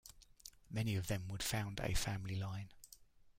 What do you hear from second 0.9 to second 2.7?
of them would found a family line.